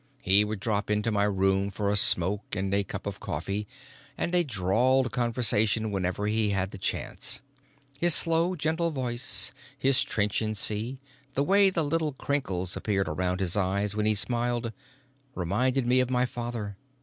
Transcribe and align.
He 0.23 0.43
would 0.43 0.59
drop 0.59 0.89
into 0.89 1.11
my 1.11 1.25
room 1.25 1.69
for 1.69 1.91
a 1.91 1.95
smoke 1.95 2.55
and 2.55 2.73
a 2.73 2.83
cup 2.83 3.05
of 3.05 3.19
coffee 3.19 3.67
and 4.17 4.33
a 4.33 4.43
drawled 4.43 5.11
conversation 5.11 5.91
whenever 5.91 6.25
he 6.25 6.49
had 6.49 6.71
the 6.71 6.79
chance. 6.79 7.39
His 7.99 8.15
slow 8.15 8.55
gentle 8.55 8.89
voice, 8.89 9.51
his 9.77 10.01
trenchancy, 10.01 10.97
the 11.35 11.43
way 11.43 11.69
the 11.69 11.83
little 11.83 12.13
crinkles 12.13 12.75
appeared 12.75 13.07
around 13.07 13.41
his 13.41 13.55
eyes 13.55 13.95
when 13.95 14.07
he 14.07 14.15
smiled, 14.15 14.73
reminded 15.35 15.85
me 15.85 15.99
of 15.99 16.09
my 16.09 16.25
father. 16.25 16.77